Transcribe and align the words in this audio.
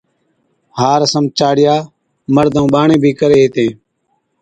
ھا 0.77 0.91
رسم 1.01 1.23
چاڙِيا، 1.37 1.75
مرد 2.35 2.53
ائُون 2.57 2.67
ٻاڙين 2.73 2.99
بِي 3.03 3.11
ڪري 3.19 3.37
ھِتين 3.43 3.71